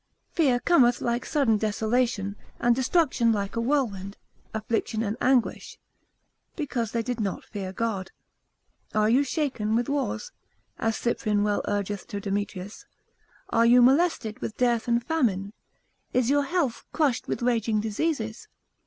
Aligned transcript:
Fear 0.31 0.59
cometh 0.61 0.99
like 0.99 1.27
sudden 1.27 1.57
desolation, 1.59 2.35
and 2.59 2.75
destruction 2.75 3.31
like 3.31 3.55
a 3.55 3.61
whirlwind, 3.61 4.17
affliction 4.51 5.03
and 5.03 5.15
anguish, 5.21 5.77
because 6.55 6.91
they 6.91 7.03
did 7.03 7.19
not 7.19 7.43
fear 7.43 7.71
God. 7.71 8.09
Are 8.95 9.11
you 9.11 9.23
shaken 9.23 9.75
with 9.75 9.87
wars? 9.87 10.31
as 10.79 10.97
Cyprian 10.97 11.43
well 11.43 11.61
urgeth 11.67 12.07
to 12.07 12.19
Demetrius, 12.19 12.87
are 13.49 13.67
you 13.67 13.79
molested 13.79 14.39
with 14.39 14.57
dearth 14.57 14.87
and 14.87 15.03
famine? 15.05 15.53
is 16.13 16.31
your 16.31 16.45
health 16.45 16.83
crushed 16.91 17.27
with 17.27 17.43
raging 17.43 17.79
diseases? 17.79 18.47